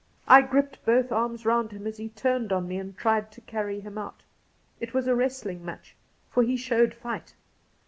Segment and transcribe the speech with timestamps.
[0.27, 3.81] I gripped both arms round him as he turned on me and tried to carry
[3.81, 4.23] him out.
[4.79, 5.95] It was a wrestling match,
[6.27, 7.35] for he showed fight.